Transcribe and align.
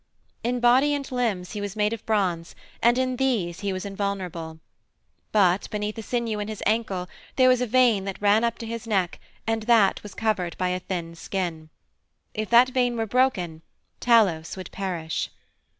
In 0.43 0.59
body 0.59 0.95
and 0.95 1.05
limbs 1.11 1.51
he 1.51 1.61
was 1.61 1.75
made 1.75 1.93
of 1.93 2.03
bronze 2.07 2.55
and 2.81 2.97
in 2.97 3.17
these 3.17 3.59
he 3.59 3.71
was 3.71 3.85
invulnerable. 3.85 4.57
But 5.31 5.69
beneath 5.69 5.95
a 5.95 6.01
sinew 6.01 6.39
in 6.39 6.47
his 6.47 6.63
ankle 6.65 7.07
there 7.35 7.47
was 7.47 7.61
a 7.61 7.67
vein 7.67 8.05
that 8.05 8.19
ran 8.19 8.43
up 8.43 8.57
to 8.57 8.65
his 8.65 8.87
neck 8.87 9.19
and 9.45 9.61
that 9.69 10.01
was 10.01 10.15
covered 10.15 10.57
by 10.57 10.69
a 10.69 10.79
thin 10.79 11.13
skin. 11.13 11.69
If 12.33 12.49
that 12.49 12.69
vein 12.69 12.97
were 12.97 13.05
broken 13.05 13.61
Talos 13.99 14.57
would 14.57 14.71
perish. 14.71 15.29